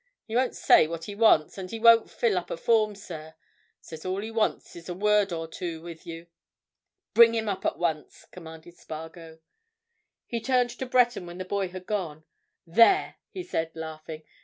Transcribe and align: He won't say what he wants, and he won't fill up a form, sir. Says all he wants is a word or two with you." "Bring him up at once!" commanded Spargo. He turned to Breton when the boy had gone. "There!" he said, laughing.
He 0.25 0.35
won't 0.35 0.55
say 0.55 0.87
what 0.87 1.03
he 1.03 1.13
wants, 1.13 1.59
and 1.59 1.69
he 1.69 1.79
won't 1.79 2.09
fill 2.09 2.35
up 2.35 2.49
a 2.49 2.57
form, 2.57 2.95
sir. 2.95 3.35
Says 3.81 4.03
all 4.03 4.19
he 4.19 4.31
wants 4.31 4.75
is 4.75 4.89
a 4.89 4.95
word 4.95 5.31
or 5.31 5.47
two 5.47 5.79
with 5.83 6.07
you." 6.07 6.25
"Bring 7.13 7.35
him 7.35 7.47
up 7.47 7.67
at 7.67 7.77
once!" 7.77 8.25
commanded 8.31 8.75
Spargo. 8.75 9.41
He 10.25 10.41
turned 10.41 10.71
to 10.71 10.87
Breton 10.87 11.27
when 11.27 11.37
the 11.37 11.45
boy 11.45 11.67
had 11.69 11.85
gone. 11.85 12.23
"There!" 12.65 13.17
he 13.29 13.43
said, 13.43 13.73
laughing. 13.75 14.23